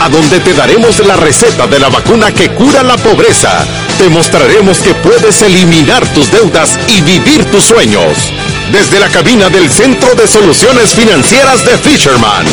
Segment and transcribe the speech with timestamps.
[0.00, 3.64] a donde te daremos la receta de la vacuna que cura la pobreza.
[3.98, 8.32] Te mostraremos que puedes eliminar tus deudas y vivir tus sueños.
[8.72, 12.46] Desde la cabina del Centro de Soluciones Financieras de Fisherman.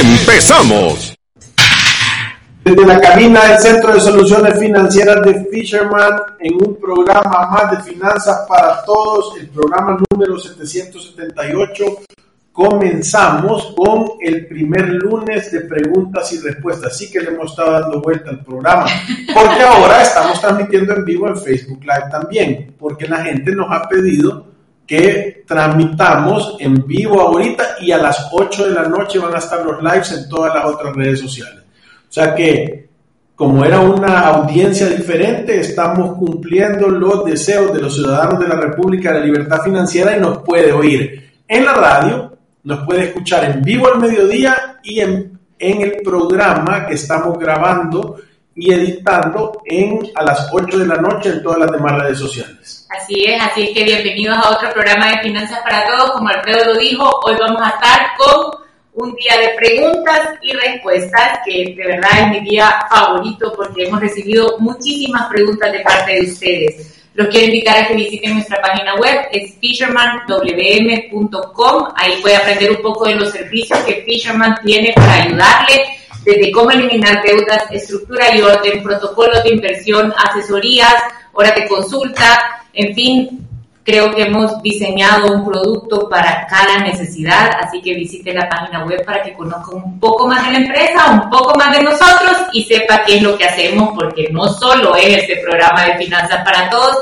[0.00, 1.14] ¡Empezamos!
[2.64, 7.92] Desde la cabina del Centro de Soluciones Financieras de Fisherman, en un programa más de
[7.92, 11.84] finanzas para todos, el programa número 778,
[12.58, 16.92] comenzamos con el primer lunes de preguntas y respuestas.
[16.92, 18.84] Así que le hemos estado dando vuelta al programa,
[19.32, 23.88] porque ahora estamos transmitiendo en vivo en Facebook Live también, porque la gente nos ha
[23.88, 24.48] pedido
[24.84, 29.64] que tramitamos en vivo ahorita y a las 8 de la noche van a estar
[29.64, 31.62] los lives en todas las otras redes sociales.
[31.62, 32.88] O sea que,
[33.36, 39.12] como era una audiencia diferente, estamos cumpliendo los deseos de los ciudadanos de la República
[39.12, 42.27] de la Libertad Financiera y nos puede oír en la radio,
[42.64, 48.16] nos puede escuchar en vivo al mediodía y en, el programa que estamos grabando
[48.54, 52.86] y editando en a las 8 de la noche en todas las demás redes sociales.
[52.96, 56.12] Así es, así es que bienvenidos a otro programa de Finanzas para Todos.
[56.12, 61.40] Como Alfredo lo dijo, hoy vamos a estar con un día de preguntas y respuestas,
[61.44, 66.20] que de verdad es mi día favorito porque hemos recibido muchísimas preguntas de parte de
[66.20, 66.97] ustedes.
[67.18, 71.88] Los quiero invitar a que visiten nuestra página web, es fishermanwm.com.
[71.96, 75.84] Ahí puede aprender un poco de los servicios que Fisherman tiene para ayudarle,
[76.24, 80.94] desde cómo eliminar deudas, estructura y orden, protocolos de inversión, asesorías,
[81.32, 83.48] horas de consulta, en fin,
[83.88, 89.02] Creo que hemos diseñado un producto para cada necesidad, así que visite la página web
[89.02, 92.64] para que conozca un poco más de la empresa, un poco más de nosotros y
[92.64, 96.68] sepa qué es lo que hacemos, porque no solo es este programa de finanzas para
[96.68, 96.98] todos.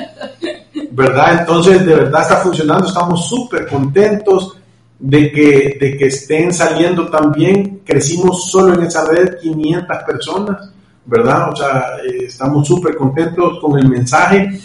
[0.90, 1.40] ¿verdad?
[1.40, 4.56] Entonces, de verdad está funcionando, estamos súper contentos
[4.98, 7.82] de que, de que estén saliendo también.
[7.84, 10.70] Crecimos solo en esa red 500 personas,
[11.04, 11.52] ¿verdad?
[11.52, 14.58] O sea, eh, estamos súper contentos con el mensaje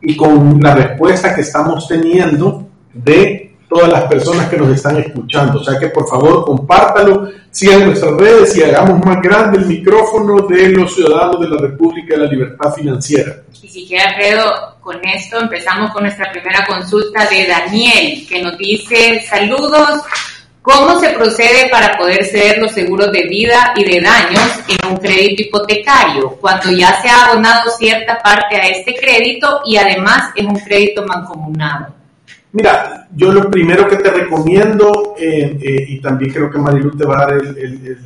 [0.00, 5.60] y con la respuesta que estamos teniendo de todas las personas que nos están escuchando.
[5.60, 10.46] O sea que por favor compártalo, sigan nuestras redes y hagamos más grande el micrófono
[10.46, 13.36] de los ciudadanos de la República de la Libertad Financiera.
[13.62, 18.56] Y si quiere, Alfredo, con esto empezamos con nuestra primera consulta de Daniel, que nos
[18.56, 20.00] dice, saludos,
[20.62, 24.96] ¿cómo se procede para poder ceder los seguros de vida y de daños en un
[24.96, 30.46] crédito hipotecario cuando ya se ha abonado cierta parte a este crédito y además es
[30.46, 31.97] un crédito mancomunado?
[32.52, 37.04] Mira, yo lo primero que te recomiendo, eh, eh, y también creo que Marilu te
[37.04, 37.98] va a dar el,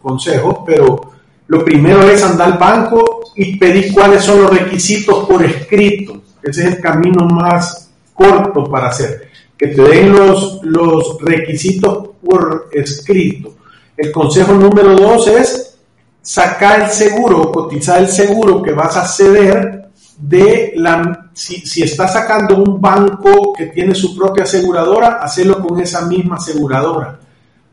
[0.00, 1.00] consejo, pero
[1.48, 6.22] lo primero es andar al banco y pedir cuáles son los requisitos por escrito.
[6.40, 9.28] Ese es el camino más corto para hacer.
[9.58, 13.56] Que te den los, los requisitos por escrito.
[13.96, 15.76] El consejo número dos es
[16.22, 19.85] sacar el seguro, cotizar el seguro que vas a ceder
[20.18, 21.30] de la...
[21.32, 26.36] Si, si estás sacando un banco que tiene su propia aseguradora, hacerlo con esa misma
[26.36, 27.18] aseguradora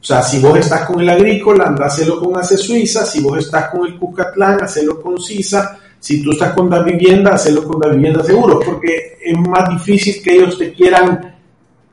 [0.03, 3.37] o sea, si vos estás con el agrícola, anda a con ACE Suiza, si vos
[3.37, 7.79] estás con el Cucatlán, hacelo con CISA, si tú estás con la vivienda, hacelo con
[7.79, 11.37] la vivienda seguro, porque es más difícil que ellos te quieran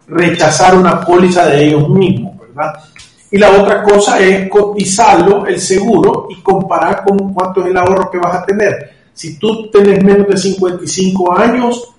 [0.08, 2.82] rechazar una póliza de ellos mismos, ¿verdad?
[3.30, 8.10] Y la otra cosa es cotizarlo, el seguro, y comparar con cuánto es el ahorro
[8.10, 8.90] que vas a tener.
[9.20, 11.92] Si tú tienes menos de 55 años,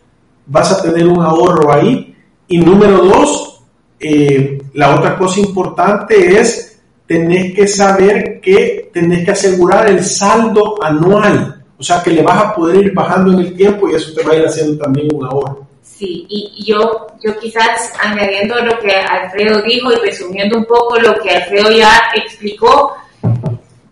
[0.48, 2.16] vas a tener un ahorro ahí.
[2.48, 3.62] Y número dos,
[4.00, 10.84] eh, la otra cosa importante es tener que saber que tenés que asegurar el saldo
[10.84, 14.12] anual, o sea que le vas a poder ir bajando en el tiempo y eso
[14.16, 15.68] te va a ir haciendo también un ahorro.
[15.84, 21.14] Sí, y yo, yo quizás añadiendo lo que Alfredo dijo y resumiendo un poco lo
[21.22, 22.96] que Alfredo ya explicó,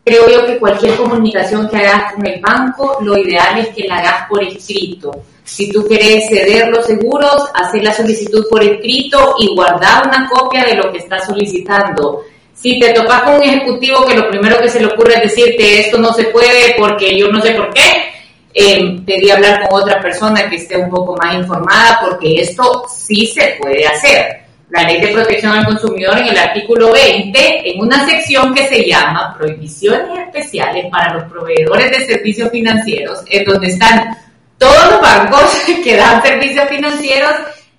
[0.03, 3.97] creo yo que cualquier comunicación que hagas con el banco, lo ideal es que la
[3.97, 5.11] hagas por escrito.
[5.43, 10.63] Si tú quieres ceder los seguros, hacer la solicitud por escrito y guardar una copia
[10.63, 12.23] de lo que estás solicitando.
[12.53, 15.79] Si te topas con un ejecutivo que lo primero que se le ocurre es decirte
[15.79, 18.11] esto no se puede porque yo no sé por qué,
[18.53, 23.25] eh, pedí hablar con otra persona que esté un poco más informada porque esto sí
[23.27, 28.05] se puede hacer la Ley de Protección al Consumidor en el artículo 20, en una
[28.05, 34.15] sección que se llama Prohibiciones Especiales para los proveedores de servicios financieros, en donde están
[34.57, 35.41] todos los bancos
[35.83, 37.33] que dan servicios financieros,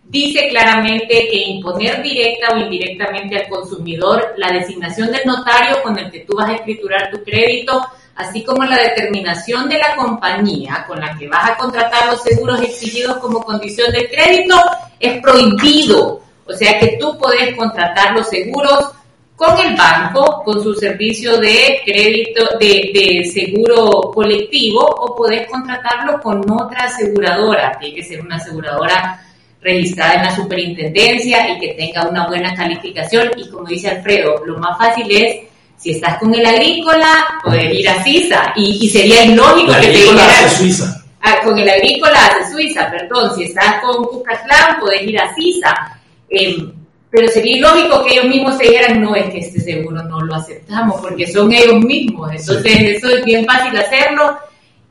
[0.04, 6.10] dice claramente que imponer directa o indirectamente al consumidor la designación del notario con el
[6.10, 10.98] que tú vas a escriturar tu crédito, así como la determinación de la compañía con
[10.98, 14.56] la que vas a contratar los seguros exigidos como condición del crédito,
[14.98, 18.90] es prohibido o sea que tú puedes contratar los seguros
[19.40, 26.38] con el banco, con su servicio de crédito, de, seguro colectivo, o puedes contratarlo con
[26.50, 27.74] otra aseguradora.
[27.80, 29.18] Tiene que ser una aseguradora
[29.62, 33.30] registrada en la superintendencia y que tenga una buena calificación.
[33.38, 35.36] Y como dice Alfredo, lo más fácil es,
[35.78, 38.52] si estás con el agrícola, poder ir a Suiza.
[38.56, 40.50] Y, sería ilógico que te dijeran...
[40.50, 41.02] Suiza.
[41.22, 43.34] Ah, con el agrícola de Suiza, perdón.
[43.34, 45.99] Si estás con Cucatlán, puedes ir a Suiza
[46.30, 46.72] Em,
[47.10, 50.34] pero sería ilógico que ellos mismos se dijeran, no, es que este seguro no lo
[50.36, 52.30] aceptamos, porque son ellos mismos.
[52.30, 54.38] Entonces, eso es bien fácil hacerlo.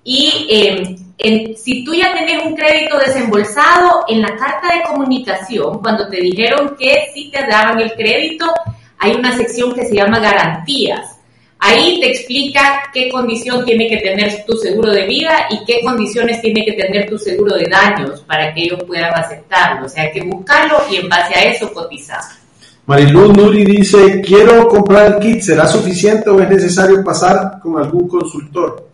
[0.03, 6.09] Y em, si tú ya tenés un crédito desembolsado, en la carta de comunicación, cuando
[6.09, 8.51] te dijeron que si te daban el crédito,
[8.97, 11.18] hay una sección que se llama garantías.
[11.61, 16.41] Ahí te explica qué condición tiene que tener tu seguro de vida y qué condiciones
[16.41, 19.85] tiene que tener tu seguro de daños para que ellos puedan aceptarlo.
[19.85, 22.21] O sea, hay que buscarlo y en base a eso cotizar.
[22.85, 28.07] Mariluz Nuri dice, quiero comprar el kit, ¿será suficiente o es necesario pasar con algún
[28.07, 28.87] consultor?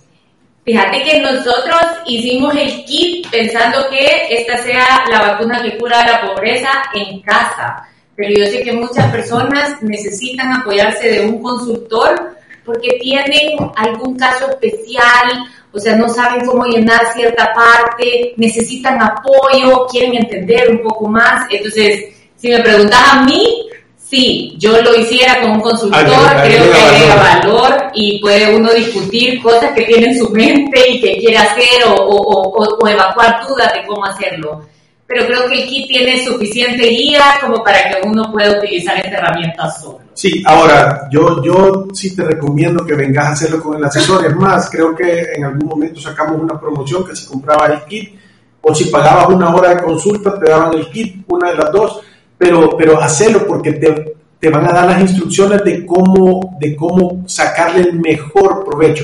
[0.65, 6.27] Fíjate que nosotros hicimos el kit pensando que esta sea la vacuna que cura la
[6.27, 12.35] pobreza en casa, pero yo sé que muchas personas necesitan apoyarse de un consultor
[12.65, 19.85] porque tienen algún caso especial, o sea, no saben cómo llenar cierta parte, necesitan apoyo,
[19.88, 21.45] quieren entender un poco más.
[21.50, 26.06] Entonces, si me preguntas a mí, sí, yo lo hiciera con un consultor,
[26.44, 27.91] creo que agrega valor.
[27.94, 31.94] y puede uno discutir cosas que tiene en su mente y que quiere hacer o,
[31.94, 34.65] o, o evacuar dudas de cómo hacerlo
[35.07, 39.18] pero creo que el kit tiene suficiente guía como para que uno pueda utilizar esta
[39.18, 40.05] herramienta solo.
[40.15, 44.25] Sí, ahora, yo, yo sí te recomiendo que vengas a hacerlo con el asesor.
[44.25, 48.15] Es más, creo que en algún momento sacamos una promoción que si comprabas el kit
[48.62, 52.01] o si pagabas una hora de consulta te daban el kit, una de las dos,
[52.38, 57.23] pero, pero hacerlo porque te, te van a dar las instrucciones de cómo, de cómo
[57.27, 59.03] sacarle el mejor provecho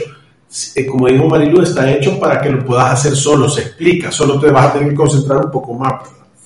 [0.76, 4.38] eh, como dijo Marilu, está hecho para que lo puedas hacer solo, se explica, solo
[4.38, 5.94] te vas a tener que concentrar un poco más.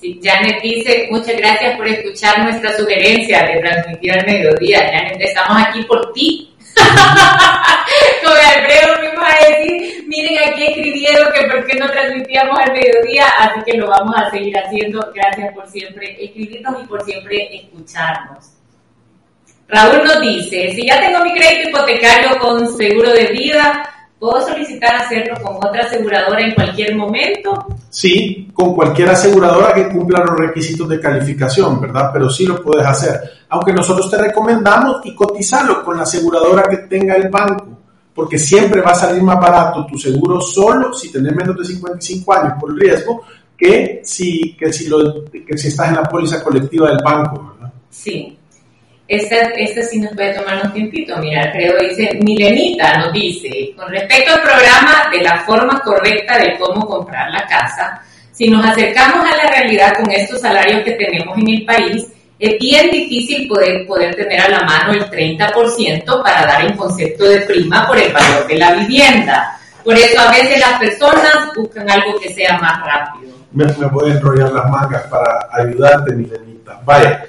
[0.06, 4.78] Sí, Janet dice, muchas gracias por escuchar nuestra sugerencia de transmitir al mediodía.
[4.78, 6.54] Janet, estamos aquí por ti.
[8.22, 13.26] Con Alfredo mismo a decir, miren aquí escribieron que por qué no transmitíamos al mediodía,
[13.38, 15.12] así que lo vamos a seguir haciendo.
[15.12, 18.52] Gracias por siempre escribirnos y por siempre escucharnos.
[19.66, 24.96] Raúl nos dice, si ya tengo mi crédito hipotecario con seguro de vida, ¿Puedo solicitar
[24.96, 27.66] hacerlo con otra aseguradora en cualquier momento?
[27.90, 32.10] Sí, con cualquier aseguradora que cumpla los requisitos de calificación, ¿verdad?
[32.12, 33.20] Pero sí lo puedes hacer.
[33.50, 37.66] Aunque nosotros te recomendamos y cotizarlo con la aseguradora que tenga el banco,
[38.14, 42.32] porque siempre va a salir más barato tu seguro solo si tenés menos de 55
[42.32, 43.22] años por riesgo
[43.56, 47.72] que si, que si, lo, que si estás en la póliza colectiva del banco, ¿verdad?
[47.90, 48.38] Sí.
[49.08, 51.16] Esta, esta sí nos puede tomar un tiempito.
[51.18, 56.58] Mira, creo dice, Milenita nos dice, con respecto al programa de la forma correcta de
[56.58, 61.38] cómo comprar la casa, si nos acercamos a la realidad con estos salarios que tenemos
[61.38, 62.06] en el país,
[62.38, 67.24] es bien difícil poder, poder tener a la mano el 30% para dar el concepto
[67.24, 69.56] de prima por el valor de la vivienda.
[69.84, 73.32] Por eso a veces las personas buscan algo que sea más rápido.
[73.52, 76.80] Me, me voy a enrollar las mangas para ayudarte, Milenita.
[76.84, 77.24] Vaya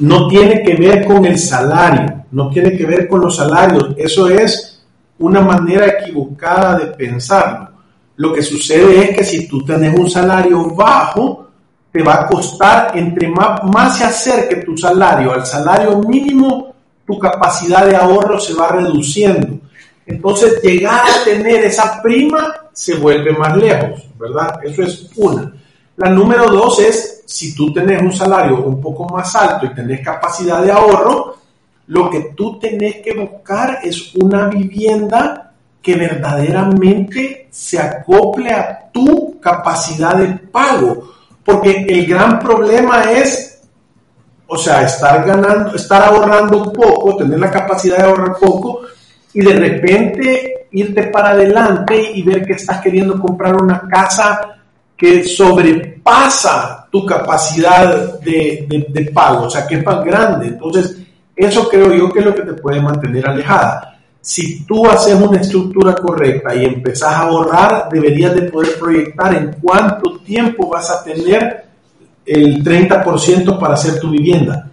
[0.00, 4.28] no tiene que ver con el salario, no tiene que ver con los salarios, eso
[4.28, 4.84] es
[5.18, 7.68] una manera equivocada de pensarlo.
[8.16, 11.48] Lo que sucede es que si tú tienes un salario bajo,
[11.92, 16.74] te va a costar, entre más, más se acerque tu salario al salario mínimo,
[17.06, 19.58] tu capacidad de ahorro se va reduciendo.
[20.04, 24.60] Entonces, llegar a tener esa prima se vuelve más lejos, ¿verdad?
[24.62, 25.52] Eso es una.
[25.96, 30.00] La número dos es, si tú tenés un salario un poco más alto y tenés
[30.00, 31.36] capacidad de ahorro,
[31.88, 39.38] lo que tú tenés que buscar es una vivienda que verdaderamente se acople a tu
[39.38, 41.06] capacidad de pago.
[41.44, 43.60] Porque el gran problema es,
[44.46, 48.80] o sea, estar ganando, estar ahorrando poco, tener la capacidad de ahorrar poco
[49.34, 54.56] y de repente irte para adelante y ver que estás queriendo comprar una casa
[54.96, 60.48] que sobrepasa tu capacidad de, pago, o sea, que es más grande.
[60.48, 60.96] Entonces,
[61.36, 63.98] eso creo yo que es lo que te puede mantener alejada.
[64.20, 69.56] Si tú haces una estructura correcta y empezás a ahorrar, deberías de poder proyectar en
[69.60, 71.64] cuánto tiempo vas a tener
[72.26, 74.70] el 30% para hacer tu vivienda.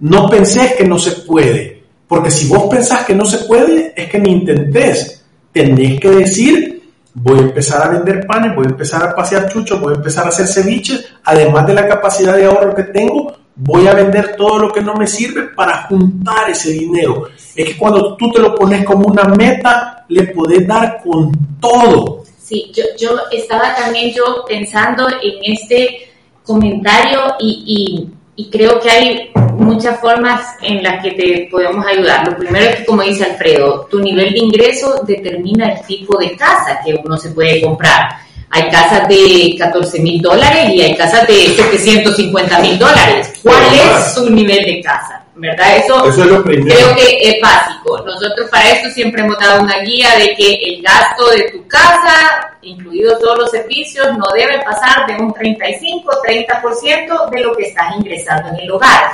[0.00, 4.08] No pensés que no se puede, porque si vos pensás que no se puede, es
[4.08, 5.24] que ni intentés.
[5.52, 6.77] Tenés que decir,
[7.14, 10.26] voy a empezar a vender panes, voy a empezar a pasear chuchos, voy a empezar
[10.26, 14.58] a hacer ceviches, además de la capacidad de ahorro que tengo, voy a vender todo
[14.58, 17.28] lo que no me sirve para juntar ese dinero.
[17.54, 22.22] Es que cuando tú te lo pones como una meta, le podés dar con todo.
[22.38, 26.08] Sí, yo, yo estaba también yo pensando en este
[26.44, 32.24] comentario y, y, y creo que hay muchas formas en las que te podemos ayudar.
[32.28, 36.36] Lo primero es que, como dice Alfredo, tu nivel de ingreso determina el tipo de
[36.36, 38.10] casa que uno se puede comprar.
[38.50, 43.32] Hay casas de 14 mil dólares y hay casas de 750 mil dólares.
[43.42, 45.24] ¿Cuál es su nivel de casa?
[45.40, 45.76] ¿Verdad?
[45.76, 46.76] Eso, Eso es lo primero.
[46.76, 47.98] creo que es básico.
[48.04, 52.56] Nosotros para esto siempre hemos dado una guía de que el gasto de tu casa,
[52.62, 58.48] incluidos todos los servicios, no debe pasar de un 35-30% de lo que estás ingresando
[58.48, 59.12] en el hogar.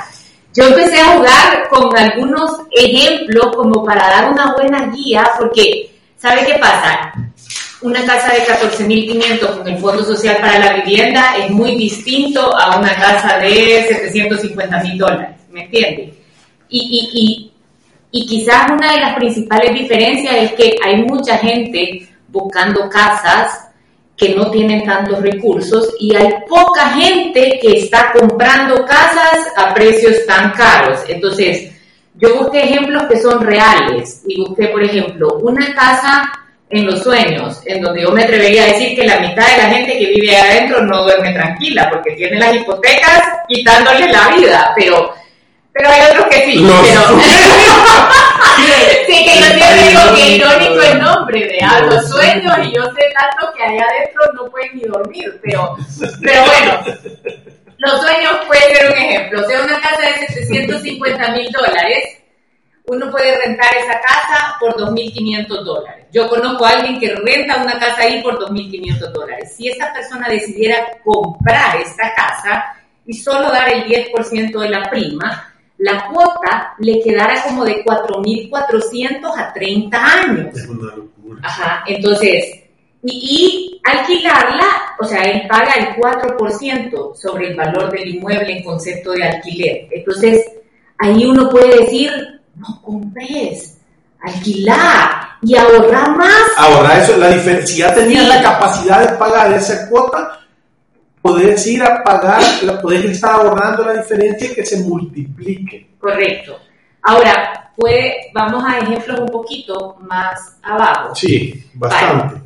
[0.53, 6.45] Yo empecé a jugar con algunos ejemplos como para dar una buena guía, porque ¿sabe
[6.45, 7.13] qué pasa?
[7.81, 12.79] Una casa de 14.500 con el Fondo Social para la Vivienda es muy distinto a
[12.79, 16.13] una casa de 750 mil dólares, ¿me entiende?
[16.67, 17.51] Y, y, y,
[18.11, 23.69] y quizás una de las principales diferencias es que hay mucha gente buscando casas
[24.17, 30.25] que no tienen tantos recursos y hay poca gente que está comprando casas a precios
[30.25, 30.99] tan caros.
[31.07, 31.71] Entonces,
[32.15, 36.31] yo busqué ejemplos que son reales y busqué, por ejemplo, una casa
[36.69, 39.69] en los sueños, en donde yo me atrevería a decir que la mitad de la
[39.69, 44.73] gente que vive ahí adentro no duerme tranquila porque tiene las hipotecas quitándole la vida,
[44.75, 45.13] pero
[45.75, 46.65] pero hay otros que sí.
[46.65, 47.19] pero...
[49.07, 52.83] sí, que yo siempre digo que irónico el nombre de a los sueños y yo
[52.85, 55.75] sé tanto que allá adentro no pueden ni dormir, pero,
[56.23, 56.81] pero bueno,
[57.77, 59.41] los sueños puede ser un ejemplo.
[59.41, 62.19] O sea, una casa de 750 mil dólares,
[62.85, 66.05] uno puede rentar esa casa por 2.500 dólares.
[66.13, 69.53] Yo conozco a alguien que renta una casa ahí por 2.500 dólares.
[69.57, 75.51] Si esta persona decidiera comprar esta casa y solo dar el 10% de la prima,
[75.85, 80.57] la cuota le quedara como de 4.400 a 30 años.
[80.57, 81.41] Es una locura.
[81.43, 82.63] Ajá, entonces,
[83.03, 84.65] y, y, alquilarla,
[84.99, 89.87] o sea, él paga el 4% sobre el valor del inmueble en concepto de alquiler.
[89.91, 90.43] Entonces,
[90.97, 92.11] ahí uno puede decir,
[92.55, 93.77] no compres,
[94.21, 96.47] alquilar y ahorrar más.
[96.57, 97.67] Ahorrar eso es la diferencia.
[97.67, 98.29] Si ya tenías sí.
[98.29, 100.39] la capacidad de pagar esa cuota,
[101.25, 102.39] podés ir a pagar,
[102.83, 105.87] podés estar ahorrando la diferencia y que se multiplique.
[105.99, 106.59] Correcto.
[107.01, 111.15] Ahora, puede, vamos a ejemplos un poquito más abajo.
[111.15, 112.35] Sí, bastante.
[112.35, 112.41] Vale.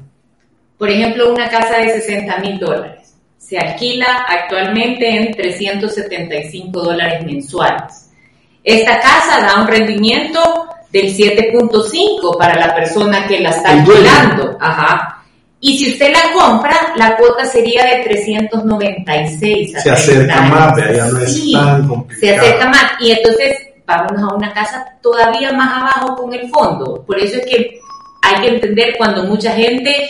[0.78, 3.14] Por ejemplo, una casa de 60 mil dólares.
[3.38, 8.12] Se alquila actualmente en 375 dólares mensuales.
[8.64, 14.58] Esta casa da un rendimiento del 7.5 para la persona que la está alquilando.
[14.62, 15.19] Ajá.
[15.62, 19.74] Y si usted la compra, la cuota sería de 396.
[19.82, 22.20] Se acerca más, ya no es sí, tan complicado.
[22.22, 22.92] Se acerca más.
[23.02, 27.04] Y entonces vámonos a una casa todavía más abajo con el fondo.
[27.06, 27.80] Por eso es que
[28.22, 30.10] hay que entender cuando mucha gente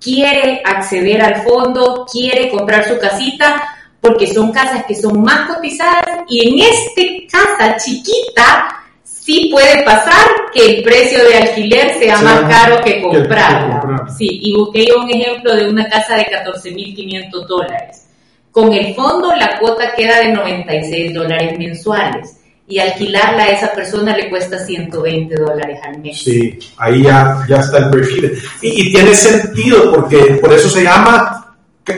[0.00, 3.62] quiere acceder al fondo, quiere comprar su casita,
[4.00, 10.26] porque son casas que son más cotizadas y en este casa chiquita sí puede pasar
[10.52, 13.82] que el precio de alquiler sea más caro que comprar.
[14.08, 18.06] Sí, y busqué un ejemplo de una casa de 14.500 dólares.
[18.50, 24.16] Con el fondo la cuota queda de 96 dólares mensuales y alquilarla a esa persona
[24.16, 26.22] le cuesta 120 dólares al mes.
[26.22, 28.32] Sí, ahí ya, ya está el perfil.
[28.62, 31.56] Y, tiene sentido porque por eso se llama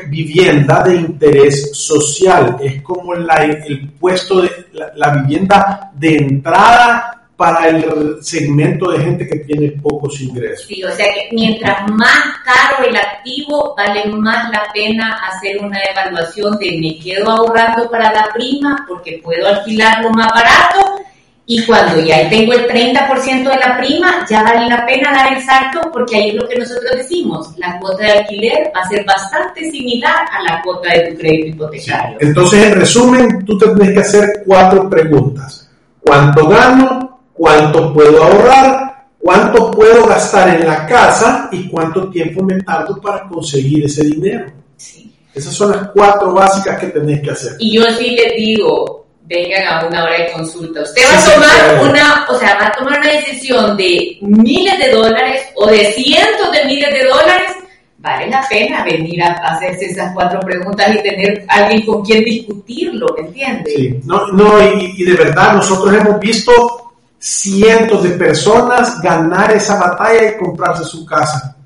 [0.09, 2.57] vivienda de interés social.
[2.63, 4.51] Es como la, el puesto de
[4.97, 10.67] la vivienda de entrada para el segmento de gente que tiene pocos ingresos.
[10.67, 15.79] Sí, o sea que mientras más caro el activo, vale más la pena hacer una
[15.91, 21.03] evaluación de me quedo ahorrando para la prima porque puedo alquilarlo más barato
[21.45, 25.43] Y cuando ya tengo el 30% de la prima, ya vale la pena dar el
[25.43, 29.05] salto porque ahí es lo que nosotros decimos, la cuota de alquiler va a ser
[29.05, 32.19] bastante similar a la cuota de tu crédito hipotecario.
[32.21, 35.69] Entonces, en resumen, tú tienes que hacer cuatro preguntas.
[36.01, 37.02] ¿Cuánto gano?
[37.43, 39.07] ¿Cuánto puedo ahorrar?
[39.19, 41.49] ¿Cuánto puedo gastar en la casa?
[41.51, 44.47] ¿Y cuánto tiempo me tardo para conseguir ese dinero?
[44.77, 45.13] Sí.
[45.35, 47.55] Esas son las cuatro básicas que tenés que hacer.
[47.59, 50.83] Y yo sí les digo, vengan a una hora de consulta.
[50.83, 54.91] Usted va a tomar una, o sea, va a tomar una decisión de miles de
[54.93, 57.51] dólares o de cientos de miles de dólares.
[57.99, 63.09] Vale la pena venir a hacerse esas cuatro preguntas y tener alguien con quien discutirlo,
[63.19, 63.73] ¿me entiende?
[63.75, 66.82] Sí, no, no y, y de verdad nosotros hemos visto
[67.23, 71.57] cientos de personas ganar esa batalla y comprarse su casa.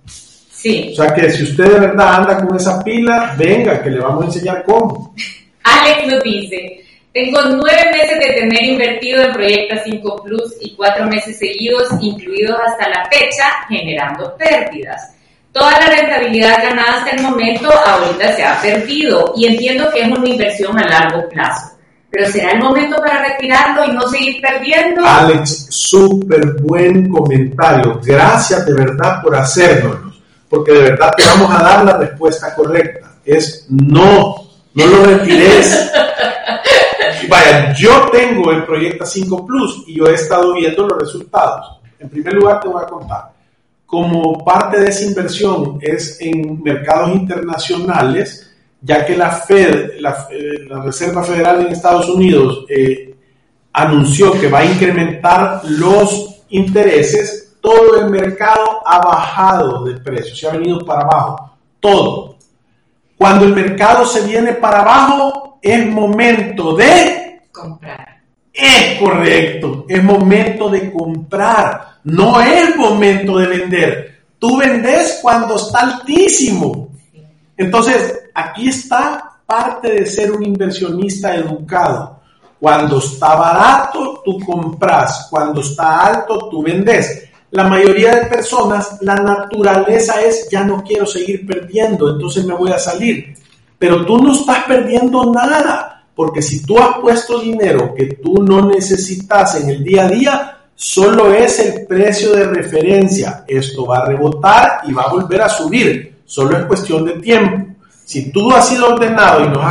[0.51, 0.91] Sí.
[0.93, 4.25] O sea que si usted de verdad anda con esa pila, venga, que le vamos
[4.25, 5.15] a enseñar cómo.
[5.63, 11.07] Alex nos dice, tengo nueve meses de tener invertido en Proyecta 5 Plus y cuatro
[11.07, 15.15] meses seguidos, incluidos hasta la fecha, generando pérdidas.
[15.53, 20.09] Toda la rentabilidad ganada hasta el momento ahorita se ha perdido y entiendo que es
[20.09, 21.76] una inversión a largo plazo.
[22.11, 25.05] Pero será el momento para retirarlo y no seguir perdiendo.
[25.05, 28.01] Alex, súper buen comentario.
[28.03, 30.13] Gracias de verdad por hacerlo,
[30.49, 33.13] porque de verdad te vamos a dar la respuesta correcta.
[33.25, 34.37] Es no,
[34.75, 35.93] no lo retires.
[37.29, 41.81] Vaya, yo tengo el Proyecta 5 Plus y yo he estado viendo los resultados.
[41.99, 43.33] En primer lugar, te voy a contar.
[43.85, 48.46] Como parte de esa inversión es en mercados internacionales,
[48.87, 53.15] ya que la Fed, la, eh, Reserva Federal en Estados Unidos, eh,
[53.73, 60.49] anunció que va a incrementar los intereses, todo el mercado ha bajado de precio, se
[60.49, 62.37] ha venido para abajo, todo.
[63.19, 68.21] Cuando el mercado se viene para abajo, es momento de comprar.
[68.53, 74.21] Es correcto, es momento de comprar, no es momento de vender.
[74.39, 76.86] Tú vendes cuando está altísimo.
[77.57, 82.21] Entonces, aquí está parte de ser un inversionista educado.
[82.59, 85.29] Cuando está barato, tú compras.
[85.31, 87.29] Cuando está alto, tú vendes.
[87.51, 92.73] La mayoría de personas, la naturaleza es, ya no quiero seguir perdiendo, entonces me voy
[92.73, 93.35] a salir.
[93.79, 98.67] Pero tú no estás perdiendo nada, porque si tú has puesto dinero que tú no
[98.67, 103.45] necesitas en el día a día, solo es el precio de referencia.
[103.47, 106.16] Esto va a rebotar y va a volver a subir.
[106.27, 107.75] Solo es cuestión de tiempo.
[108.05, 109.65] Si tú has sido ordenado y nos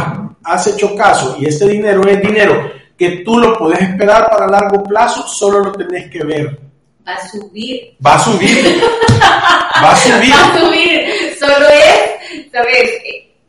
[0.43, 4.83] has, hecho caso y este dinero es dinero que tú lo puedes esperar para largo
[4.83, 6.59] plazo, solo lo tenés que ver.
[7.07, 7.95] Va a subir.
[8.05, 8.81] Va a subir.
[9.83, 10.33] va a subir.
[10.33, 11.37] Va a subir.
[11.39, 12.89] Solo es, ¿sabes?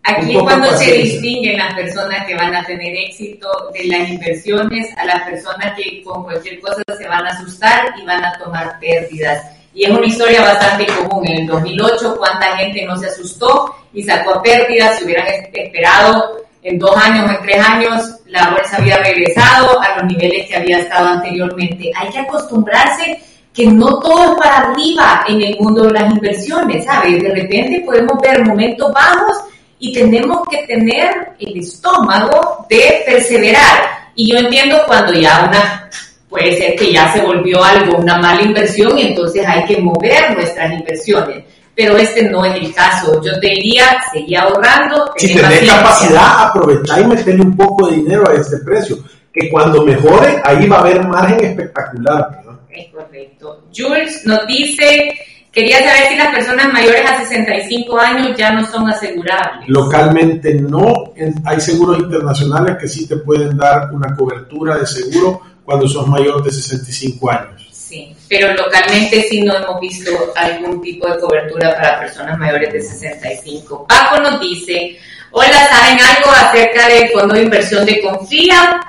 [0.03, 4.87] Aquí es cuando se distinguen las personas que van a tener éxito de las inversiones
[4.97, 8.79] a las personas que con cualquier cosa se van a asustar y van a tomar
[8.79, 9.56] pérdidas.
[9.77, 11.27] Y es una historia bastante común.
[11.29, 14.99] En el 2008, ¿cuánta gente no se asustó y sacó a pérdidas?
[14.99, 19.99] Si hubieran esperado en dos años o en tres años, la bolsa había regresado a
[19.99, 21.93] los niveles que había estado anteriormente.
[21.95, 23.21] Hay que acostumbrarse
[23.53, 27.23] que no todo es para arriba en el mundo de las inversiones, ¿sabes?
[27.23, 29.37] De repente podemos ver momentos bajos
[29.79, 34.09] y tenemos que tener el estómago de perseverar.
[34.15, 35.91] Y yo entiendo cuando ya una,
[36.37, 40.35] puede ser que ya se volvió algo, una mala inversión, y entonces hay que mover
[40.35, 41.45] nuestras inversiones.
[41.75, 43.21] Pero este no es el caso.
[43.23, 45.13] Yo te diría, seguir ahorrando.
[45.17, 48.99] Si tenés capacidad, aprovechar y meterle un poco de dinero a este precio.
[49.33, 52.43] Que cuando mejore, ahí va a haber margen espectacular.
[52.71, 53.65] Es correcto.
[53.75, 55.15] Jules nos dice
[55.57, 59.67] Quería saber si las personas mayores a 65 años ya no son asegurables.
[59.69, 61.15] Localmente no,
[61.47, 66.43] hay seguros internacionales que sí te pueden dar una cobertura de seguro cuando sos mayor
[66.43, 67.69] de 65 años.
[67.73, 72.81] Sí, pero localmente sí no hemos visto algún tipo de cobertura para personas mayores de
[72.81, 73.87] 65.
[73.89, 74.97] Paco nos dice,
[75.33, 78.81] hola, ¿saben algo acerca del fondo de inversión de Confía?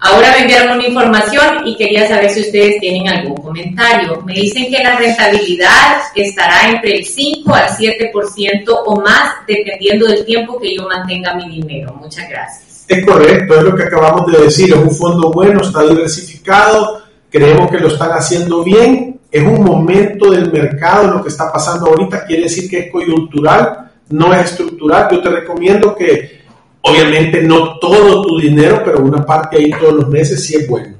[0.00, 4.20] Ahora me enviaron una información y quería saber si ustedes tienen algún comentario.
[4.22, 10.24] Me dicen que la rentabilidad estará entre el 5 al 7% o más dependiendo del
[10.26, 11.94] tiempo que yo mantenga mi dinero.
[11.94, 12.73] Muchas gracias.
[12.86, 14.72] Es correcto, es lo que acabamos de decir.
[14.72, 19.20] Es un fondo bueno, está diversificado, creemos que lo están haciendo bien.
[19.30, 23.90] Es un momento del mercado, lo que está pasando ahorita quiere decir que es coyuntural,
[24.10, 25.08] no es estructural.
[25.10, 26.44] Yo te recomiendo que
[26.86, 30.94] Obviamente no todo tu dinero, pero una parte ahí todos los meses sí es bueno.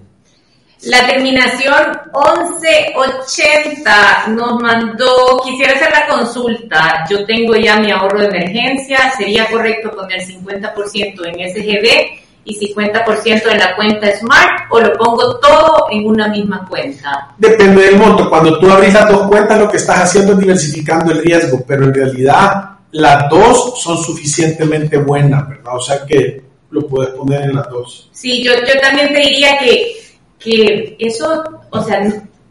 [0.86, 8.26] La terminación 1180 nos mandó, quisiera hacer la consulta, yo tengo ya mi ahorro de
[8.26, 14.92] emergencia, sería correcto poner 50% en SGB y 50% en la cuenta Smart o lo
[14.94, 17.34] pongo todo en una misma cuenta?
[17.38, 18.28] Depende del monto.
[18.28, 21.84] Cuando tú abrís las dos cuentas, lo que estás haciendo es diversificando el riesgo, pero
[21.84, 25.76] en realidad las dos son suficientemente buenas, ¿verdad?
[25.76, 28.10] O sea que lo puedes poner en las dos.
[28.12, 30.03] Sí, yo, yo también te diría que,
[30.44, 32.00] que eso, o sea,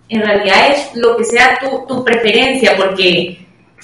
[0.09, 3.37] en realidad es lo que sea tu, tu preferencia, porque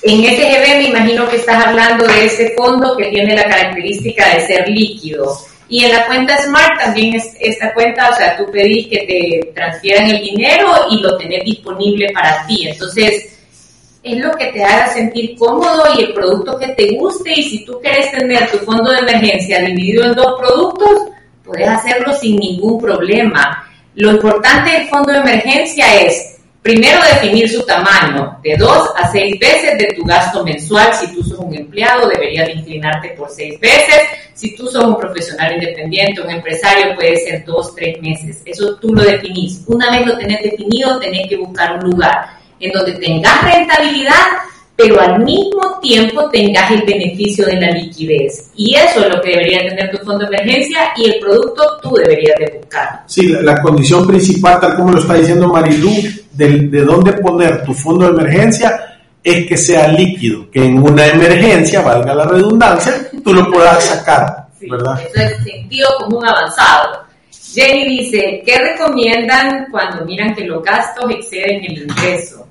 [0.03, 4.47] en SGB me imagino que estás hablando de ese fondo que tiene la característica de
[4.47, 5.37] ser líquido.
[5.67, 9.51] Y en la cuenta Smart también es esta cuenta, o sea, tú pedís que te
[9.53, 12.67] transfieran el dinero y lo tenés disponible para ti.
[12.67, 13.37] Entonces,
[14.01, 17.33] es lo que te haga sentir cómodo y el producto que te guste.
[17.35, 21.09] Y si tú quieres tener tu fondo de emergencia dividido en dos productos,
[21.43, 23.68] puedes hacerlo sin ningún problema.
[23.99, 29.39] Lo importante del fondo de emergencia es Primero, definir su tamaño, de dos a seis
[29.39, 30.93] veces de tu gasto mensual.
[30.93, 34.01] Si tú sos un empleado, deberías inclinarte por seis veces.
[34.33, 38.41] Si tú sos un profesional independiente, un empresario, puede ser dos, tres meses.
[38.45, 39.63] Eso tú lo definís.
[39.67, 42.25] Una vez lo tenés definido, tenés que buscar un lugar
[42.59, 44.27] en donde tengas rentabilidad,
[44.79, 48.49] pero al mismo tiempo tengas el beneficio de la liquidez.
[48.55, 51.95] Y eso es lo que debería tener tu fondo de emergencia y el producto tú
[51.95, 53.03] deberías de buscar.
[53.05, 55.91] Sí, la, la condición principal, tal como lo está diciendo Marilú,
[56.31, 61.81] de, dónde poner tu fondo de emergencia es que sea líquido, que en una emergencia,
[61.81, 64.97] valga la redundancia, tú lo puedas sacar, ¿verdad?
[65.01, 67.03] Eso es sentido común avanzado.
[67.53, 72.47] Jenny dice, ¿qué recomiendan cuando miran que los gastos exceden el ingreso?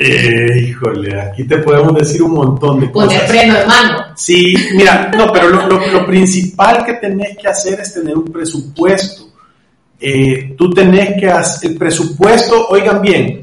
[0.00, 3.14] Eh, híjole, aquí te podemos decir un montón de cosas.
[3.14, 3.98] Poner freno de mano.
[4.14, 9.24] Sí, mira, no, pero lo, lo, principal que tenés que hacer es tener un presupuesto.
[9.98, 13.40] Eh, tú tenés que hacer el presupuesto, oigan bien,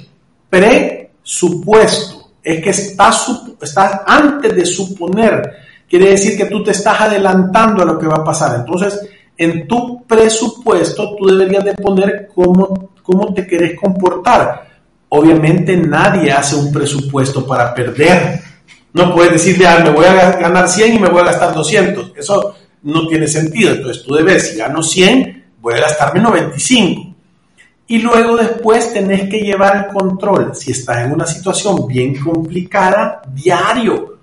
[0.49, 3.29] presupuesto, es que estás,
[3.61, 5.51] estás antes de suponer,
[5.89, 8.59] quiere decir que tú te estás adelantando a lo que va a pasar.
[8.59, 8.97] Entonces,
[9.35, 14.74] en tu presupuesto tú deberías de poner cómo, cómo te querés comportar.
[15.09, 18.41] Obviamente nadie hace un presupuesto para perder.
[18.93, 22.13] No puedes decir, ya, me voy a ganar 100 y me voy a gastar 200.
[22.15, 23.71] Eso no tiene sentido.
[23.73, 27.15] Entonces tú debes, si gano 100, voy a gastarme 95.
[27.87, 30.55] Y luego después tenés que llevar el control.
[30.55, 34.17] Si estás en una situación bien complicada, diario.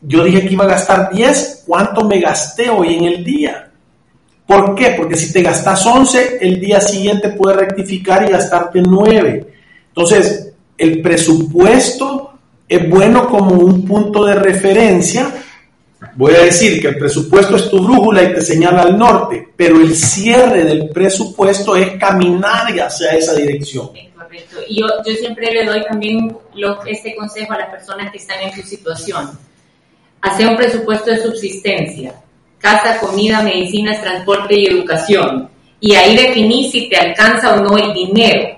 [0.00, 3.70] Yo dije que iba a gastar 10, ¿cuánto me gasté hoy en el día?
[4.46, 4.94] ¿Por qué?
[4.96, 9.54] Porque si te gastas 11, el día siguiente puedes rectificar y gastarte 9.
[9.96, 15.32] Entonces, el presupuesto es bueno como un punto de referencia
[16.14, 19.80] Voy a decir que el presupuesto es tu brújula y te señala al norte, pero
[19.80, 23.90] el cierre del presupuesto es caminar hacia esa dirección.
[24.14, 24.56] correcto.
[24.68, 26.36] Y yo, siempre le doy también
[26.86, 29.38] este consejo a las personas que están en tu situación.
[30.20, 32.14] Hacer un presupuesto de subsistencia,
[32.58, 35.50] casa, comida, medicinas, transporte y educación.
[35.80, 38.55] Y ahí definís si te alcanza o no el dinero.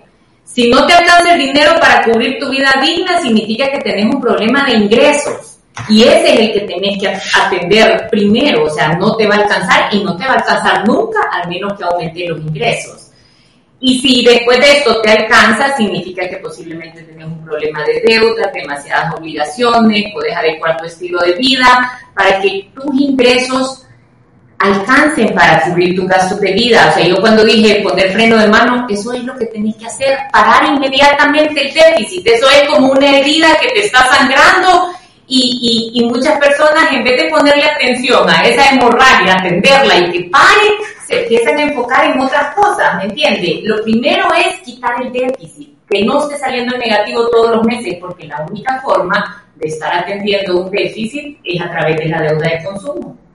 [0.52, 4.20] Si no te alcanza el dinero para cubrir tu vida digna, significa que tenés un
[4.20, 5.58] problema de ingresos
[5.88, 9.38] y ese es el que tenés que atender primero, o sea, no te va a
[9.38, 13.10] alcanzar y no te va a alcanzar nunca, al menos que aumente los ingresos.
[13.80, 18.50] Y si después de esto te alcanza, significa que posiblemente tenés un problema de deuda,
[18.52, 23.86] demasiadas obligaciones, puedes adecuar tu estilo de vida para que tus ingresos
[24.58, 26.88] alcancen para cubrir tus gastos de vida.
[26.90, 29.86] O sea, yo cuando dije poner freno de mano, eso es lo que tenés que
[29.86, 32.26] hacer, parar inmediatamente el déficit.
[32.26, 34.90] Eso es como una herida que te está sangrando
[35.30, 40.30] y, y, muchas personas, en vez de ponerle atención a esa hemorragia, atenderla y que
[40.30, 40.68] pare,
[41.06, 43.60] se empiezan a enfocar en otras cosas, ¿me entiende?
[43.64, 48.26] Lo primero es quitar el déficit, que no esté saliendo negativo todos los meses, porque
[48.26, 52.64] la única forma de estar atendiendo un déficit es a través de la deuda de
[52.64, 53.27] consumo.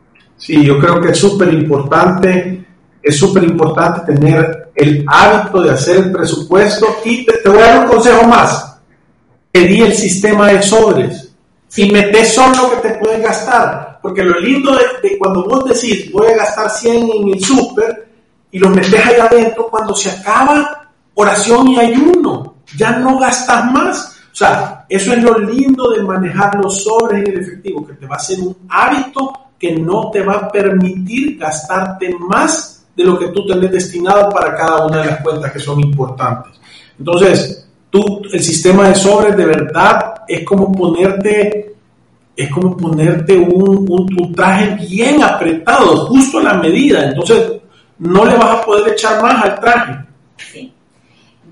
[0.43, 2.65] Sí, yo creo que es súper importante,
[3.01, 7.67] es súper importante tener el hábito de hacer el presupuesto y te, te voy a
[7.67, 8.77] dar un consejo más.
[9.53, 11.33] Pedí el sistema de sobres
[11.69, 13.99] si metes solo lo que te puedes gastar.
[14.01, 18.09] Porque lo lindo de, cuando vos decís voy a gastar 100 en el súper
[18.51, 24.19] y lo metes ahí adentro, cuando se acaba oración y ayuno, ya no gastas más.
[24.33, 28.07] O sea, eso es lo lindo de manejar los sobres en el efectivo, que te
[28.07, 29.31] va a ser un hábito
[29.63, 34.55] que no te va a permitir gastarte más de lo que tú tenés destinado para
[34.55, 36.51] cada una de las cuentas que son importantes.
[36.99, 41.75] Entonces, Tú, el sistema de sobres de verdad es como ponerte,
[42.35, 47.03] es como ponerte un, un, traje bien apretado, justo a la medida.
[47.03, 47.51] Entonces,
[47.99, 49.93] no le vas a poder echar más al traje.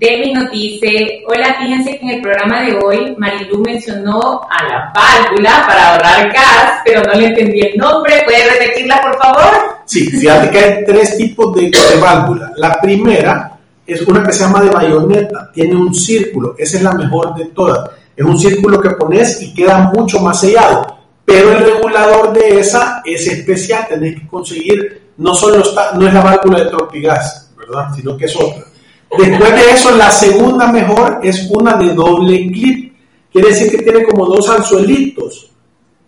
[0.02, 4.92] Debbie nos dice, hola, fíjense que en el programa de hoy Marilu mencionó a la
[4.92, 8.20] válvula para ahorrar gas, pero no le entendí el nombre.
[8.24, 9.78] ¿Puede repetirla, por favor?
[9.84, 12.52] Sí, fíjate que hay tres tipos de, de válvula.
[12.56, 16.94] La primera es una que se llama de bayoneta, tiene un círculo, esa es la
[16.94, 17.88] mejor de todas.
[18.16, 23.02] Es un círculo que pones y queda mucho más sellado, pero el regulador de esa
[23.04, 27.94] es especial, tenés que conseguir, no solo está, no es la válvula de Tropigas, ¿verdad?
[27.94, 28.71] Sino que es otra.
[29.18, 32.94] Después de eso, la segunda mejor es una de doble clip,
[33.30, 35.50] quiere decir que tiene como dos anzuelitos.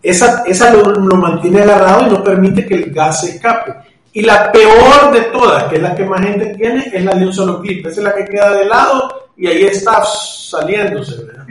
[0.02, 3.72] Esa, esa lo, lo mantiene agarrado y no permite que el gas se escape.
[4.12, 7.26] Y la peor de todas, que es la que más gente tiene, es la de
[7.26, 7.84] un solo clip.
[7.86, 11.16] Esa es la que queda de lado y ahí está saliéndose.
[11.24, 11.44] ¿verdad?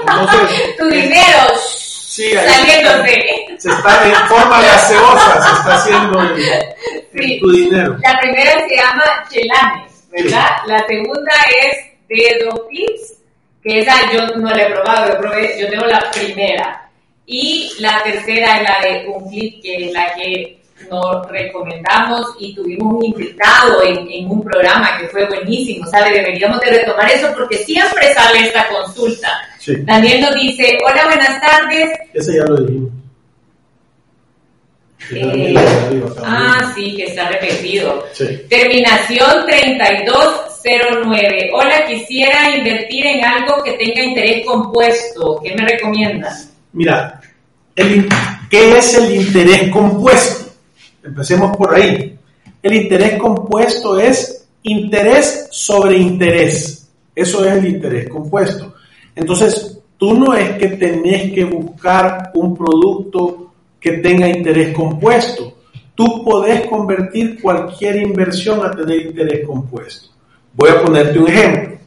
[0.00, 3.24] Entonces, tu dinero sí, saliéndose.
[3.58, 6.42] Se está en forma gaseosa, se está haciendo el,
[7.16, 7.40] Sí.
[7.40, 7.96] tu dinero.
[8.02, 10.48] La primera se llama Chelanes, ¿verdad?
[10.66, 13.14] La segunda es de dos clips,
[13.62, 16.90] que esa yo no la he probado, yo, probé, yo tengo la primera.
[17.26, 20.58] Y la tercera es la de un clip, que es la que
[20.90, 26.12] nos recomendamos y tuvimos un invitado en, en un programa que fue buenísimo, ¿sabe?
[26.12, 29.28] Deberíamos de retomar eso porque siempre sale esta consulta.
[29.58, 31.90] Sí, Daniel nos dice, hola, buenas tardes.
[32.14, 32.92] ese ya lo dijimos.
[35.10, 35.54] Eh,
[36.22, 38.04] ah, sí, que está repetido.
[38.12, 38.26] Sí.
[38.48, 41.50] Terminación 3209.
[41.54, 45.40] Hola, quisiera invertir en algo que tenga interés compuesto.
[45.42, 46.50] ¿Qué me recomiendas?
[46.72, 47.20] Mira,
[47.76, 48.08] el
[48.50, 50.52] ¿qué es el interés compuesto?
[51.02, 52.16] Empecemos por ahí.
[52.62, 56.88] El interés compuesto es interés sobre interés.
[57.14, 58.74] Eso es el interés compuesto.
[59.14, 63.47] Entonces, tú no es que tenés que buscar un producto
[63.80, 65.54] que tenga interés compuesto.
[65.94, 70.08] Tú podés convertir cualquier inversión a tener interés compuesto.
[70.54, 71.78] Voy a ponerte un ejemplo.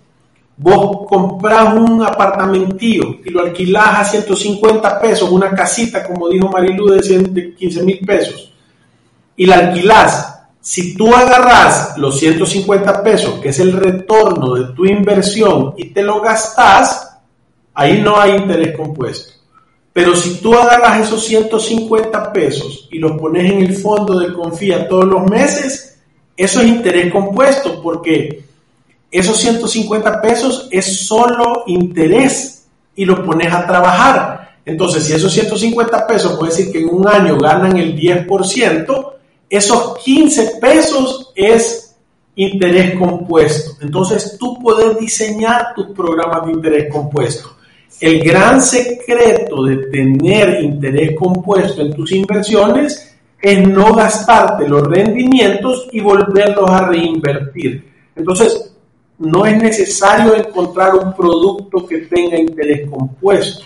[0.57, 6.87] Vos comprás un apartamentillo y lo alquilás a 150 pesos, una casita, como dijo Marilu,
[6.89, 8.53] de 100 de 15 mil pesos,
[9.35, 10.39] y la alquilás.
[10.59, 16.03] Si tú agarrás los 150 pesos, que es el retorno de tu inversión, y te
[16.03, 17.17] lo gastás,
[17.73, 19.40] ahí no hay interés compuesto.
[19.93, 24.87] Pero si tú agarras esos 150 pesos y los pones en el fondo de confía
[24.87, 25.99] todos los meses,
[26.37, 28.45] eso es interés compuesto, porque
[29.11, 34.57] esos 150 pesos es solo interés y lo pones a trabajar.
[34.65, 39.13] Entonces, si esos 150 pesos, puede decir que en un año ganan el 10%,
[39.49, 41.95] esos 15 pesos es
[42.35, 43.71] interés compuesto.
[43.81, 47.55] Entonces, tú puedes diseñar tus programas de interés compuesto.
[47.99, 55.87] El gran secreto de tener interés compuesto en tus inversiones es no gastarte los rendimientos
[55.91, 57.91] y volverlos a reinvertir.
[58.15, 58.71] Entonces,
[59.19, 63.63] no es necesario encontrar un producto que tenga interés compuesto.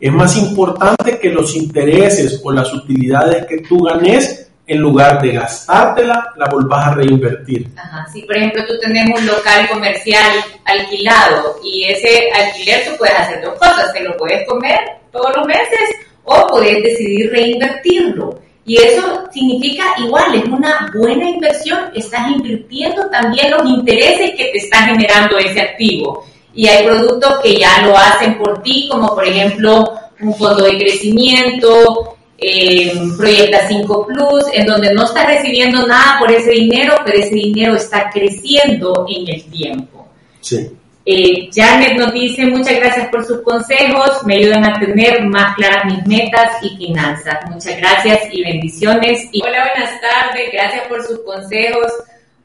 [0.00, 5.32] Es más importante que los intereses o las utilidades que tú ganes, en lugar de
[5.32, 7.68] gastártela, la volvás a reinvertir.
[7.76, 10.32] Ajá, si por ejemplo tú tenés un local comercial
[10.64, 14.78] alquilado y ese alquiler tú puedes hacer dos cosas, te lo puedes comer
[15.12, 15.90] todos los meses
[16.24, 18.40] o puedes decidir reinvertirlo.
[18.66, 24.56] Y eso significa igual, es una buena inversión, estás invirtiendo también los intereses que te
[24.56, 26.24] está generando ese activo.
[26.54, 30.78] Y hay productos que ya lo hacen por ti, como por ejemplo un fondo de
[30.78, 37.18] crecimiento, eh, Proyecta 5 Plus, en donde no estás recibiendo nada por ese dinero, pero
[37.18, 40.08] ese dinero está creciendo en el tiempo.
[40.40, 40.70] Sí.
[41.06, 45.84] Eh, Janet nos dice muchas gracias por sus consejos, me ayudan a tener más claras
[45.84, 47.38] mis metas y finanzas.
[47.50, 49.28] Muchas gracias y bendiciones.
[49.30, 51.92] Y hola, buenas tardes, gracias por sus consejos.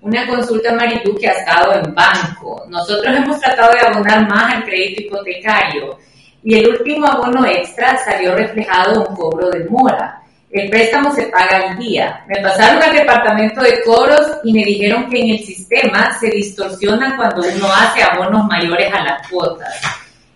[0.02, 2.66] Una consulta, Marilu, que ha estado en banco.
[2.70, 5.98] Nosotros hemos tratado de abonar más al crédito hipotecario
[6.44, 10.16] y el último abono extra salió reflejado un cobro de mora.
[10.52, 12.24] El préstamo se paga al día.
[12.28, 17.16] Me pasaron al departamento de cobros y me dijeron que en el sistema se distorsiona
[17.18, 19.70] cuando uno hace abonos mayores a las cuotas.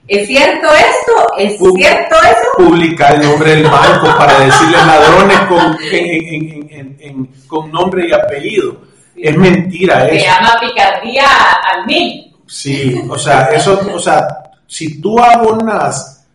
[0.07, 1.33] ¿Es cierto esto?
[1.37, 2.47] ¿Es cierto eso?
[2.67, 8.77] Publicar el nombre del banco para decirles ladrones con, en- con nombre y apellido.
[9.15, 10.25] Es mentira Se eso.
[10.25, 11.25] llama picardía
[11.71, 12.35] al mil.
[12.47, 14.27] Sí, o sea, eso, o sea,
[14.67, 16.26] si tú abonas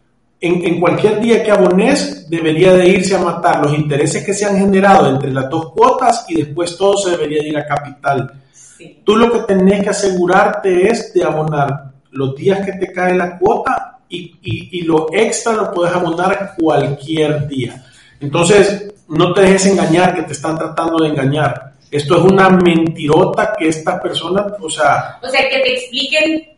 [0.40, 4.44] en, en cualquier día que abones, debería de irse a matar los intereses que se
[4.44, 8.32] han generado entre las dos cuotas y después todo se debería de ir a capital.
[8.52, 9.00] Sí.
[9.04, 13.38] Tú lo que tenés que asegurarte es de abonar los días que te cae la
[13.38, 17.84] cuota y, y, y lo extra lo puedes abonar cualquier día.
[18.20, 21.72] Entonces, no te dejes engañar que te están tratando de engañar.
[21.90, 26.57] Esto es una mentirota que esta persona, o sea, O sea, que te expliquen,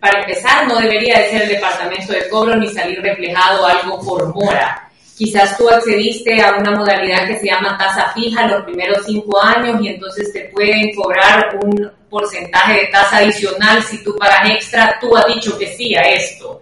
[0.00, 4.34] para empezar, no debería de ser el departamento de cobro ni salir reflejado algo por
[4.34, 4.88] mora.
[5.16, 9.80] quizás tú accediste a una modalidad que se llama tasa fija los primeros cinco años
[9.80, 15.16] y entonces te pueden cobrar un porcentaje de tasa adicional si tú pagas extra, tú
[15.16, 16.60] has dicho que sí a esto.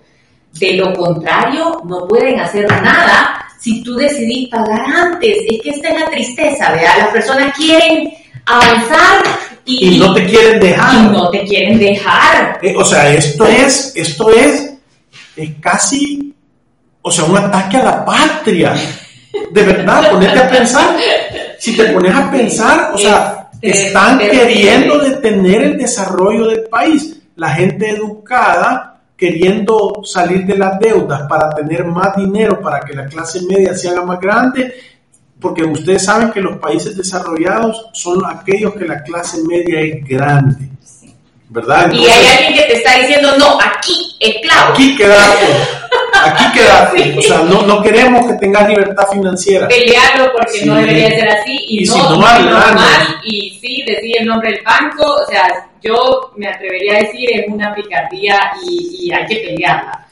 [0.52, 5.38] De lo contrario, no pueden hacer nada si tú decidís pagar antes.
[5.48, 6.98] Es que esta es la tristeza, ¿verdad?
[6.98, 8.12] Las personas quieren
[8.44, 9.22] avanzar
[9.78, 10.94] y, no te quieren dejar.
[10.94, 12.58] Y no te quieren dejar.
[12.62, 14.72] Eh, o sea, esto es, esto es,
[15.36, 16.34] es casi,
[17.02, 18.74] o sea, un ataque a la patria.
[19.50, 20.96] De verdad, ponete a pensar.
[21.58, 27.16] Si te pones a pensar, o sea, están queriendo detener el desarrollo del país.
[27.36, 33.04] La gente educada queriendo salir de las deudas para tener más dinero, para que la
[33.04, 34.72] clase media se haga más grande,
[35.40, 40.68] porque ustedes saben que los países desarrollados son aquellos que la clase media es grande.
[41.52, 41.90] ¿Verdad?
[41.92, 44.72] y hay alguien que te está diciendo, no, aquí, claro.
[44.72, 45.46] Aquí quedarte.
[46.22, 47.18] Aquí quedarte.
[47.18, 49.66] O sea, no, no queremos que tengas libertad financiera.
[49.66, 51.56] Pelearlo porque no debería ser así.
[51.66, 55.04] Y, no, si no, normal, y sí, decir el nombre del banco.
[55.04, 60.06] O sea, yo me atrevería a decir es una picardía y, hay que pelearla.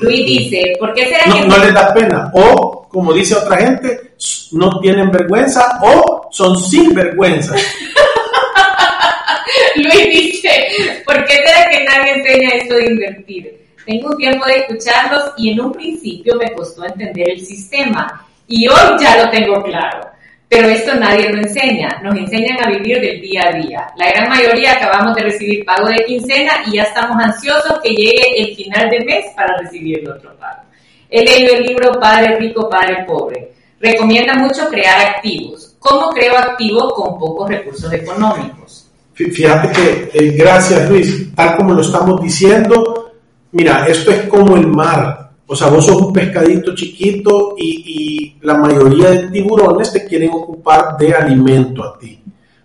[0.00, 1.46] Luis dice, ¿por qué será no, que...
[1.46, 2.30] No les da pena.
[2.34, 4.14] O, como dice otra gente,
[4.52, 7.54] no tienen vergüenza o son sin vergüenza.
[9.76, 13.60] Luis dice, ¿por qué será que nadie enseña esto de invertir?
[13.84, 18.68] Tengo un tiempo de escucharlos y en un principio me costó entender el sistema y
[18.68, 20.10] hoy ya lo tengo claro.
[20.50, 23.86] Pero esto nadie lo enseña, nos enseñan a vivir del día a día.
[23.96, 28.34] La gran mayoría acabamos de recibir pago de quincena y ya estamos ansiosos que llegue
[28.36, 30.62] el final de mes para recibir el otro pago.
[31.08, 33.52] He leído el libro Padre Rico, Padre Pobre.
[33.78, 35.76] Recomienda mucho crear activos.
[35.78, 38.90] ¿Cómo creo activos con pocos recursos económicos?
[39.14, 43.12] Fíjate que, eh, gracias Luis, tal como lo estamos diciendo,
[43.52, 45.29] mira, esto es como el mar.
[45.52, 50.96] O sea, vos sos un pescadito chiquito y, la mayoría de tiburones te quieren ocupar
[50.96, 52.22] de alimento a ti,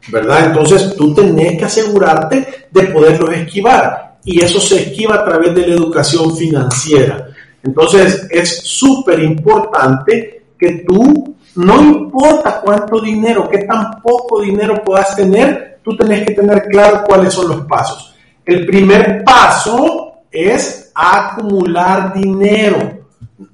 [0.10, 0.46] ¿verdad?
[0.46, 5.68] Entonces tú tenés que asegurarte de poderlos esquivar y eso se esquiva a través de
[5.68, 7.28] la educación financiera.
[7.64, 15.16] Entonces es súper importante que tú, no importa cuánto dinero, qué tan poco dinero puedas
[15.16, 18.16] tener, tú tenés que tener claro cuáles son los pasos.
[18.46, 23.06] El primer paso es acumular dinero.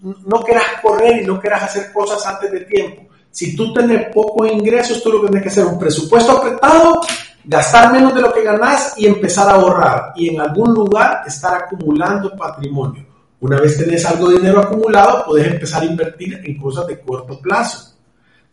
[0.03, 3.01] No quieras correr y no quieras hacer cosas antes de tiempo.
[3.31, 7.01] Si tú tienes pocos ingresos, tú lo que tienes que hacer un presupuesto apretado,
[7.43, 10.13] gastar menos de lo que ganas y empezar a ahorrar.
[10.15, 13.05] Y en algún lugar estar acumulando patrimonio.
[13.39, 17.39] Una vez tenés algo de dinero acumulado, puedes empezar a invertir en cosas de corto
[17.39, 17.95] plazo,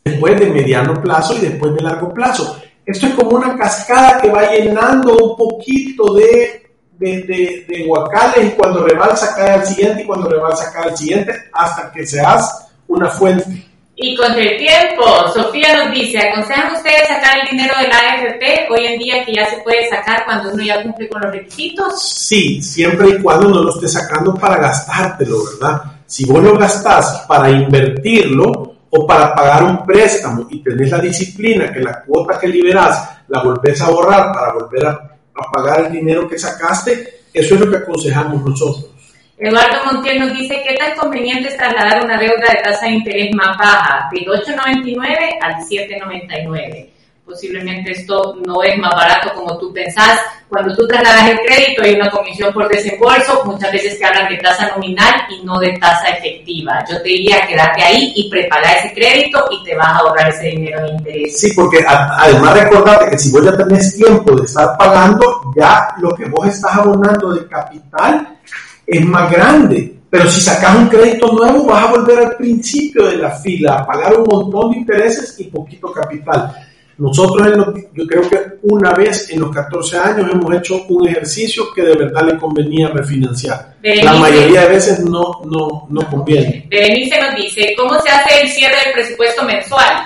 [0.02, 2.58] después de mediano plazo y después de largo plazo.
[2.86, 6.67] Esto es como una cascada que va llenando un poquito de
[6.98, 11.32] de, de, guacales y cuando rebalsa cae al siguiente y cuando rebalsa cae al siguiente
[11.52, 13.68] hasta que seas una fuente.
[14.00, 18.68] Y contra el tiempo, Sofía nos dice, ¿aconsejan ustedes sacar el dinero de la AFP
[18.70, 22.00] hoy en día que ya se puede sacar cuando uno ya cumple con los requisitos?
[22.00, 25.82] Sí, siempre y cuando no lo estés sacando para gastártelo, ¿verdad?
[26.06, 31.72] Si vos lo gastás para invertirlo o para pagar un préstamo y tenés la disciplina
[31.72, 35.92] que la cuota que liberás la volvés a ahorrar para volver a a pagar el
[35.92, 38.90] dinero que sacaste, eso es lo que aconsejamos nosotros.
[39.38, 43.34] Eduardo Montiel nos dice, ¿qué tan conveniente es trasladar una deuda de tasa de interés
[43.34, 46.97] más baja, del 8,99 al 7,99?
[47.28, 50.18] Posiblemente esto no es más barato como tú pensás.
[50.48, 54.38] Cuando tú trasladas el crédito hay una comisión por desembolso, muchas veces te hablan de
[54.38, 56.82] tasa nominal y no de tasa efectiva.
[56.90, 60.46] Yo te diría quedarte ahí y preparar ese crédito y te vas a ahorrar ese
[60.46, 61.38] dinero en interés.
[61.38, 66.14] Sí, porque además recordate que si vos ya tenés tiempo de estar pagando, ya lo
[66.14, 68.38] que vos estás abonando de capital
[68.86, 69.94] es más grande.
[70.10, 73.86] Pero si sacas un crédito nuevo, vas a volver al principio de la fila, a
[73.86, 76.67] pagar un montón de intereses y poquito capital.
[76.98, 77.46] Nosotros,
[77.94, 81.94] yo creo que una vez en los 14 años hemos hecho un ejercicio que de
[81.94, 83.76] verdad le convenía refinanciar.
[83.82, 86.66] la mayoría de veces no, no, no conviene.
[86.68, 90.02] Berenice nos dice, ¿cómo se hace el cierre del presupuesto mensual?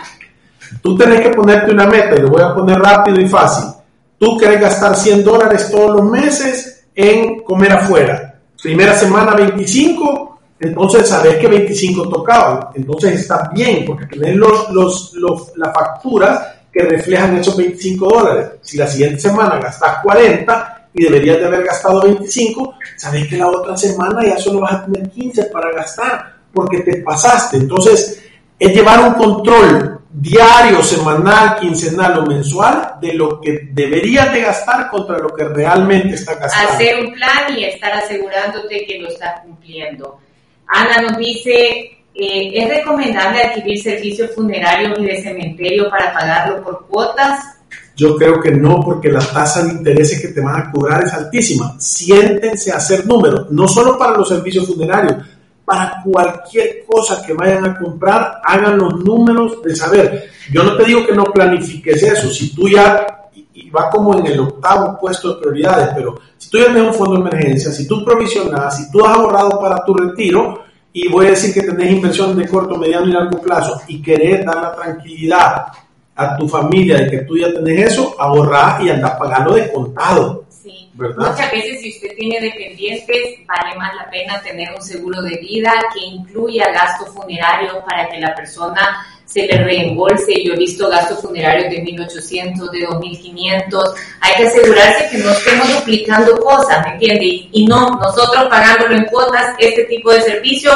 [0.82, 3.70] Tú tenés que ponerte una meta, y lo voy a poner rápido y fácil.
[4.18, 8.38] Tú querés gastar 100 dólares todos los meses en comer afuera.
[8.62, 12.68] Primera semana 25, entonces sabes que 25 tocaban.
[12.74, 18.50] Entonces está bien, porque tenés los, los, los, las facturas que reflejan esos 25 dólares.
[18.62, 23.48] Si la siguiente semana gastas 40 y deberías de haber gastado 25, sabes que la
[23.48, 27.58] otra semana ya solo vas a tener 15 para gastar porque te pasaste.
[27.58, 28.22] Entonces,
[28.58, 34.88] es llevar un control diario, semanal, quincenal o mensual de lo que deberías de gastar
[34.90, 36.72] contra lo que realmente estás gastando.
[36.72, 40.18] Hacer un plan y estar asegurándote que lo estás cumpliendo.
[40.66, 46.86] Ana nos dice, eh, ¿es recomendable adquirir servicios funerarios y de cementerio para pagarlo por
[46.86, 47.56] cuotas?
[47.96, 51.12] Yo creo que no, porque la tasa de intereses que te van a cobrar es
[51.12, 51.74] altísima.
[51.78, 55.16] Siéntense a hacer números, no solo para los servicios funerarios,
[55.64, 60.30] para cualquier cosa que vayan a comprar, hagan los números de saber.
[60.50, 63.06] Yo no te digo que no planifiques eso, si tú ya,
[63.54, 66.94] y va como en el octavo puesto de prioridades, pero si tú ya tienes un
[66.94, 71.26] fondo de emergencia, si tú provisionas, si tú has ahorrado para tu retiro, y voy
[71.26, 74.74] a decir que tenés inversión de corto, mediano y largo plazo, y querés dar la
[74.74, 75.66] tranquilidad
[76.14, 80.44] a tu familia de que tú ya tenés eso, ahorrar y andar pagando de contado.
[80.50, 80.90] Sí.
[80.94, 85.72] Muchas veces si usted tiene dependientes, vale más la pena tener un seguro de vida
[85.92, 90.44] que incluya gastos funerarios para que la persona se le reembolse.
[90.44, 93.94] Yo he visto gastos funerarios de 1.800, de 2.500.
[94.20, 97.24] Hay que asegurarse que no estemos duplicando cosas, ¿me entiende?
[97.24, 100.70] Y, y no nosotros pagándolo en cuotas, este tipo de servicio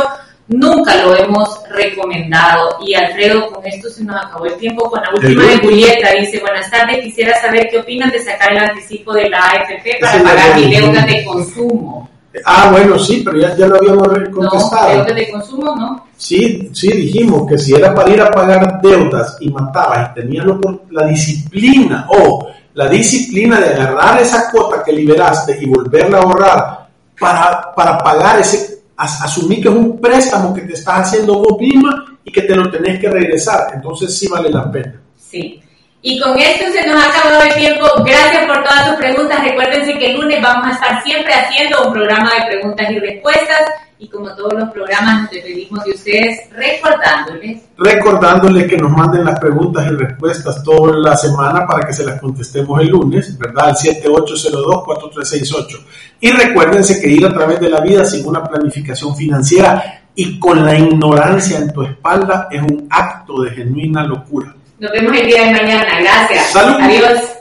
[0.49, 2.79] nunca lo hemos recomendado.
[2.81, 6.13] Y Alfredo, con esto se nos acabó el tiempo con la última de Julieta.
[6.19, 10.23] Dice, buenas tardes, quisiera saber qué opinan de sacar el anticipo de la AFP para
[10.23, 12.09] pagar mi deuda de consumo.
[12.45, 14.89] Ah, bueno, sí, pero ya, ya lo habíamos contestado.
[14.89, 16.06] No, deuda de consumo, ¿no?
[16.17, 20.45] Sí, sí, dijimos que si era para ir a pagar deudas y mataba y tenía
[20.91, 26.89] la disciplina o la disciplina de agarrar esa cuota que liberaste y volverla a ahorrar
[27.19, 32.19] para, para pagar ese asumir que es un préstamo que te estás haciendo vos misma
[32.25, 33.69] y que te lo tenés que regresar.
[33.75, 35.01] Entonces sí vale la pena.
[35.19, 35.63] Sí.
[36.03, 37.87] Y con esto se nos ha acabado el tiempo.
[38.05, 39.43] Gracias por todas sus preguntas.
[39.43, 43.61] Recuérdense que el lunes vamos a estar siempre haciendo un programa de preguntas y respuestas
[43.99, 47.63] y como todos los programas nos despedimos de ustedes recordándoles.
[47.79, 52.21] Recordándoles que nos manden las preguntas y respuestas toda la semana para que se las
[52.21, 53.69] contestemos el lunes, ¿verdad?
[53.69, 55.81] Al 7802-4368.
[56.21, 60.63] Y recuérdense que ir a través de la vida sin una planificación financiera y con
[60.65, 64.55] la ignorancia en tu espalda es un acto de genuina locura.
[64.79, 66.01] Nos vemos el día de mañana.
[66.01, 66.53] Gracias.
[66.53, 66.77] Salud.
[66.81, 67.36] Adiós.